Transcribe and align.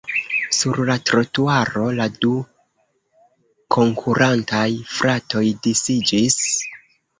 Sur 0.59 0.77
la 0.89 0.93
trotuaro 1.09 1.83
la 1.99 2.07
du 2.23 2.31
konkurantaj 3.77 4.65
fratoj 4.97 5.47
disiĝis. 5.69 6.43